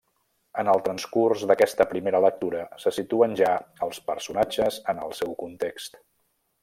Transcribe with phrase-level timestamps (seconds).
[0.61, 3.53] En el transcurs d'aquesta primera lectura se situen ja
[3.89, 6.01] els personatges en el seu context.